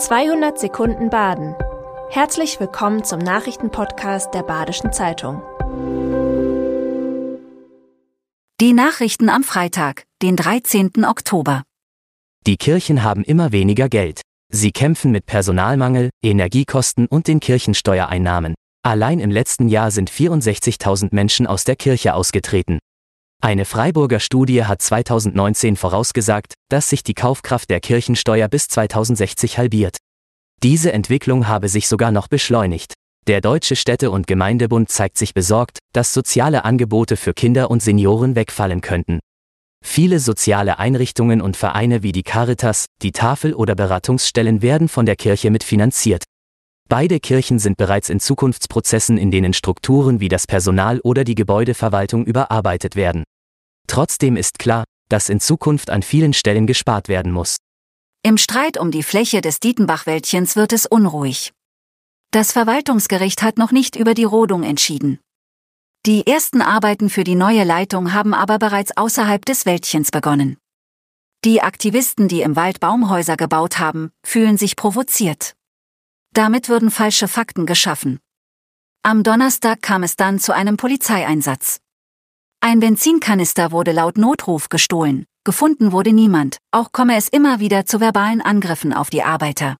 200 0.00 0.58
Sekunden 0.58 1.10
Baden. 1.10 1.54
Herzlich 2.08 2.58
willkommen 2.58 3.04
zum 3.04 3.18
Nachrichtenpodcast 3.18 4.32
der 4.32 4.42
Badischen 4.42 4.94
Zeitung. 4.94 5.42
Die 8.62 8.72
Nachrichten 8.72 9.28
am 9.28 9.42
Freitag, 9.42 10.04
den 10.22 10.36
13. 10.36 11.04
Oktober. 11.04 11.64
Die 12.46 12.56
Kirchen 12.56 13.04
haben 13.04 13.24
immer 13.24 13.52
weniger 13.52 13.90
Geld. 13.90 14.22
Sie 14.50 14.72
kämpfen 14.72 15.10
mit 15.10 15.26
Personalmangel, 15.26 16.08
Energiekosten 16.24 17.06
und 17.06 17.28
den 17.28 17.38
Kirchensteuereinnahmen. 17.40 18.54
Allein 18.82 19.20
im 19.20 19.30
letzten 19.30 19.68
Jahr 19.68 19.90
sind 19.90 20.10
64.000 20.10 21.08
Menschen 21.14 21.46
aus 21.46 21.64
der 21.64 21.76
Kirche 21.76 22.14
ausgetreten. 22.14 22.78
Eine 23.42 23.64
Freiburger 23.64 24.20
Studie 24.20 24.66
hat 24.66 24.82
2019 24.82 25.76
vorausgesagt, 25.76 26.52
dass 26.68 26.90
sich 26.90 27.02
die 27.02 27.14
Kaufkraft 27.14 27.70
der 27.70 27.80
Kirchensteuer 27.80 28.48
bis 28.48 28.68
2060 28.68 29.56
halbiert. 29.56 29.96
Diese 30.62 30.92
Entwicklung 30.92 31.48
habe 31.48 31.70
sich 31.70 31.88
sogar 31.88 32.12
noch 32.12 32.28
beschleunigt. 32.28 32.92
Der 33.26 33.40
Deutsche 33.40 33.76
Städte- 33.76 34.10
und 34.10 34.26
Gemeindebund 34.26 34.90
zeigt 34.90 35.16
sich 35.16 35.32
besorgt, 35.32 35.78
dass 35.94 36.12
soziale 36.12 36.66
Angebote 36.66 37.16
für 37.16 37.32
Kinder 37.32 37.70
und 37.70 37.82
Senioren 37.82 38.36
wegfallen 38.36 38.82
könnten. 38.82 39.20
Viele 39.82 40.20
soziale 40.20 40.78
Einrichtungen 40.78 41.40
und 41.40 41.56
Vereine 41.56 42.02
wie 42.02 42.12
die 42.12 42.22
Caritas, 42.22 42.84
die 43.00 43.12
Tafel 43.12 43.54
oder 43.54 43.74
Beratungsstellen 43.74 44.60
werden 44.60 44.88
von 44.88 45.06
der 45.06 45.16
Kirche 45.16 45.50
mitfinanziert. 45.50 46.24
Beide 46.90 47.20
Kirchen 47.20 47.58
sind 47.58 47.78
bereits 47.78 48.10
in 48.10 48.20
Zukunftsprozessen, 48.20 49.16
in 49.16 49.30
denen 49.30 49.54
Strukturen 49.54 50.20
wie 50.20 50.28
das 50.28 50.46
Personal 50.46 51.00
oder 51.00 51.24
die 51.24 51.36
Gebäudeverwaltung 51.36 52.26
überarbeitet 52.26 52.96
werden. 52.96 53.22
Trotzdem 53.90 54.36
ist 54.36 54.60
klar, 54.60 54.84
dass 55.08 55.28
in 55.28 55.40
Zukunft 55.40 55.90
an 55.90 56.02
vielen 56.02 56.32
Stellen 56.32 56.68
gespart 56.68 57.08
werden 57.08 57.32
muss. 57.32 57.56
Im 58.22 58.38
Streit 58.38 58.78
um 58.78 58.92
die 58.92 59.02
Fläche 59.02 59.40
des 59.40 59.58
Dietenbach-Wäldchens 59.58 60.54
wird 60.54 60.72
es 60.72 60.86
unruhig. 60.86 61.52
Das 62.30 62.52
Verwaltungsgericht 62.52 63.42
hat 63.42 63.58
noch 63.58 63.72
nicht 63.72 63.96
über 63.96 64.14
die 64.14 64.22
Rodung 64.22 64.62
entschieden. 64.62 65.18
Die 66.06 66.24
ersten 66.24 66.62
Arbeiten 66.62 67.10
für 67.10 67.24
die 67.24 67.34
neue 67.34 67.64
Leitung 67.64 68.12
haben 68.12 68.32
aber 68.32 68.60
bereits 68.60 68.96
außerhalb 68.96 69.44
des 69.44 69.66
Wäldchens 69.66 70.12
begonnen. 70.12 70.56
Die 71.44 71.60
Aktivisten, 71.60 72.28
die 72.28 72.42
im 72.42 72.54
Wald 72.54 72.78
Baumhäuser 72.78 73.36
gebaut 73.36 73.80
haben, 73.80 74.12
fühlen 74.24 74.56
sich 74.56 74.76
provoziert. 74.76 75.54
Damit 76.32 76.68
würden 76.68 76.92
falsche 76.92 77.26
Fakten 77.26 77.66
geschaffen. 77.66 78.20
Am 79.02 79.24
Donnerstag 79.24 79.82
kam 79.82 80.04
es 80.04 80.14
dann 80.14 80.38
zu 80.38 80.54
einem 80.54 80.76
Polizeieinsatz. 80.76 81.80
Ein 82.62 82.80
Benzinkanister 82.80 83.72
wurde 83.72 83.92
laut 83.92 84.18
Notruf 84.18 84.68
gestohlen, 84.68 85.24
gefunden 85.44 85.92
wurde 85.92 86.12
niemand, 86.12 86.58
auch 86.72 86.92
komme 86.92 87.16
es 87.16 87.28
immer 87.28 87.58
wieder 87.58 87.86
zu 87.86 88.00
verbalen 88.00 88.42
Angriffen 88.42 88.92
auf 88.92 89.08
die 89.08 89.22
Arbeiter. 89.22 89.76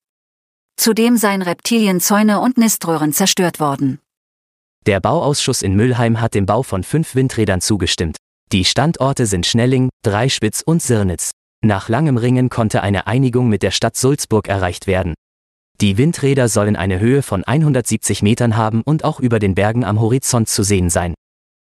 Zudem 0.77 1.19
seien 1.19 1.42
Reptilienzäune 1.42 2.41
und 2.41 2.56
Niströhren 2.56 3.12
zerstört 3.12 3.61
worden. 3.61 4.01
Der 4.86 4.98
Bauausschuss 4.98 5.61
in 5.61 5.77
Mülheim 5.77 6.23
hat 6.23 6.33
dem 6.33 6.47
Bau 6.47 6.62
von 6.62 6.83
fünf 6.83 7.14
Windrädern 7.14 7.61
zugestimmt. 7.61 8.17
Die 8.51 8.64
Standorte 8.64 9.27
sind 9.27 9.45
Schnelling, 9.45 9.91
Dreispitz 10.03 10.62
und 10.62 10.83
Sirnitz. 10.83 11.33
Nach 11.62 11.91
langem 11.91 12.17
Ringen 12.17 12.48
konnte 12.48 12.83
eine 12.83 13.06
Einigung 13.06 13.51
mit 13.51 13.62
der 13.62 13.73
Stadt 13.73 13.95
Sulzburg 13.95 14.48
erreicht 14.48 14.86
werden. 14.86 15.12
Die 15.83 15.98
Windräder 15.98 16.48
sollen 16.48 16.77
eine 16.77 16.98
Höhe 16.98 17.20
von 17.20 17.45
170 17.45 18.23
Metern 18.23 18.56
haben 18.56 18.81
und 18.81 19.05
auch 19.05 19.20
über 19.20 19.39
den 19.39 19.55
Bergen 19.55 19.84
am 19.84 20.01
Horizont 20.01 20.48
zu 20.48 20.62
sehen 20.62 20.89
sein. 20.89 21.12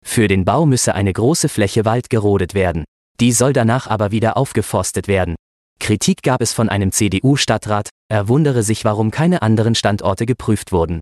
Für 0.06 0.28
den 0.28 0.46
Bau 0.46 0.66
müsse 0.66 0.96
eine 0.96 1.14
große 1.14 1.50
Fläche 1.50 1.86
Wald 1.86 2.10
gerodet 2.10 2.54
werden. 2.54 2.86
Die 3.20 3.32
soll 3.32 3.54
danach 3.54 3.88
aber 3.88 4.12
wieder 4.12 4.38
aufgeforstet 4.38 5.08
werden. 5.08 5.36
Kritik 5.80 6.24
gab 6.24 6.42
es 6.42 6.54
von 6.54 6.70
einem 6.70 6.92
CDU-Stadtrat, 6.92 7.90
er 8.10 8.28
wundere 8.28 8.64
sich, 8.64 8.86
warum 8.86 9.12
keine 9.12 9.42
anderen 9.42 9.76
Standorte 9.76 10.26
geprüft 10.26 10.72
wurden. 10.72 11.00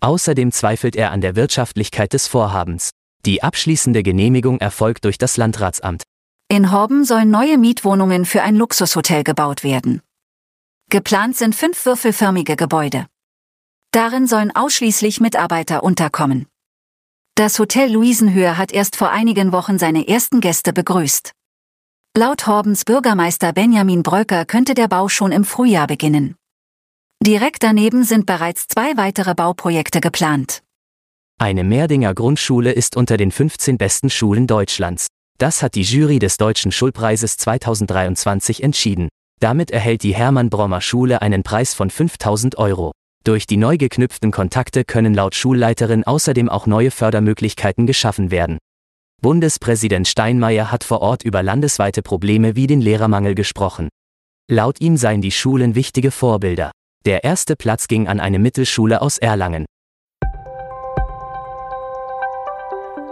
Außerdem 0.00 0.52
zweifelt 0.52 0.96
er 0.96 1.10
an 1.10 1.20
der 1.20 1.36
Wirtschaftlichkeit 1.36 2.12
des 2.12 2.26
Vorhabens. 2.26 2.90
Die 3.24 3.42
abschließende 3.42 4.02
Genehmigung 4.02 4.58
erfolgt 4.60 5.04
durch 5.04 5.18
das 5.18 5.36
Landratsamt. 5.36 6.02
In 6.48 6.70
Horben 6.70 7.04
sollen 7.04 7.30
neue 7.30 7.58
Mietwohnungen 7.58 8.24
für 8.24 8.42
ein 8.42 8.56
Luxushotel 8.56 9.24
gebaut 9.24 9.64
werden. 9.64 10.00
Geplant 10.90 11.36
sind 11.36 11.54
fünf 11.54 11.84
würfelförmige 11.84 12.54
Gebäude. 12.54 13.06
Darin 13.90 14.28
sollen 14.28 14.54
ausschließlich 14.54 15.20
Mitarbeiter 15.20 15.82
unterkommen. 15.82 16.46
Das 17.38 17.58
Hotel 17.58 17.92
Luisenhöhe 17.92 18.56
hat 18.56 18.72
erst 18.72 18.96
vor 18.96 19.10
einigen 19.10 19.52
Wochen 19.52 19.78
seine 19.78 20.08
ersten 20.08 20.40
Gäste 20.40 20.72
begrüßt. 20.72 21.32
Laut 22.16 22.46
Horbens 22.46 22.86
Bürgermeister 22.86 23.52
Benjamin 23.52 24.02
Bröcker 24.02 24.46
könnte 24.46 24.72
der 24.72 24.88
Bau 24.88 25.10
schon 25.10 25.32
im 25.32 25.44
Frühjahr 25.44 25.86
beginnen. 25.86 26.36
Direkt 27.22 27.62
daneben 27.62 28.04
sind 28.04 28.24
bereits 28.24 28.68
zwei 28.68 28.96
weitere 28.96 29.34
Bauprojekte 29.34 30.00
geplant. 30.00 30.62
Eine 31.38 31.62
Merdinger 31.62 32.14
Grundschule 32.14 32.72
ist 32.72 32.96
unter 32.96 33.18
den 33.18 33.30
15 33.30 33.76
besten 33.76 34.08
Schulen 34.08 34.46
Deutschlands. 34.46 35.06
Das 35.36 35.62
hat 35.62 35.74
die 35.74 35.82
Jury 35.82 36.18
des 36.18 36.38
Deutschen 36.38 36.72
Schulpreises 36.72 37.36
2023 37.36 38.62
entschieden. 38.62 39.10
Damit 39.40 39.70
erhält 39.70 40.04
die 40.04 40.14
Hermann 40.14 40.48
Brommer 40.48 40.80
Schule 40.80 41.20
einen 41.20 41.42
Preis 41.42 41.74
von 41.74 41.90
5000 41.90 42.56
Euro. 42.56 42.92
Durch 43.26 43.48
die 43.48 43.56
neu 43.56 43.76
geknüpften 43.76 44.30
Kontakte 44.30 44.84
können 44.84 45.12
laut 45.12 45.34
Schulleiterin 45.34 46.04
außerdem 46.04 46.48
auch 46.48 46.68
neue 46.68 46.92
Fördermöglichkeiten 46.92 47.84
geschaffen 47.84 48.30
werden. 48.30 48.58
Bundespräsident 49.20 50.06
Steinmeier 50.06 50.70
hat 50.70 50.84
vor 50.84 51.02
Ort 51.02 51.24
über 51.24 51.42
landesweite 51.42 52.02
Probleme 52.02 52.54
wie 52.54 52.68
den 52.68 52.80
Lehrermangel 52.80 53.34
gesprochen. 53.34 53.88
Laut 54.48 54.80
ihm 54.80 54.96
seien 54.96 55.22
die 55.22 55.32
Schulen 55.32 55.74
wichtige 55.74 56.12
Vorbilder. 56.12 56.70
Der 57.04 57.24
erste 57.24 57.56
Platz 57.56 57.88
ging 57.88 58.06
an 58.06 58.20
eine 58.20 58.38
Mittelschule 58.38 59.02
aus 59.02 59.18
Erlangen. 59.18 59.66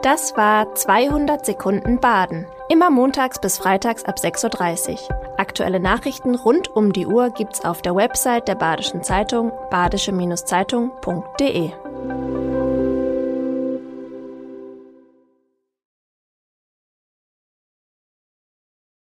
Das 0.03 0.37
war 0.37 0.77
200 0.77 1.45
Sekunden 1.45 1.99
Baden. 1.99 2.47
Immer 2.69 2.91
montags 2.91 3.39
bis 3.39 3.59
freitags 3.59 4.05
ab 4.05 4.17
6.30 4.17 4.93
Uhr. 4.93 4.99
Aktuelle 5.37 5.81
Nachrichten 5.81 6.35
rund 6.35 6.75
um 6.75 6.95
die 6.95 7.07
Uhr 7.07 7.29
gibt's 7.31 7.63
auf 7.63 7.83
der 7.83 7.95
Website 7.95 8.49
der 8.49 8.55
Badischen 8.55 9.03
Zeitung 9.03 9.53
badische-zeitung.de. 9.71 11.73